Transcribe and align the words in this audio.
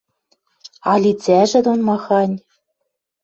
А 0.89 0.93
лицӓжӹ 1.03 1.59
дон 1.65 1.79
махань! 1.87 2.35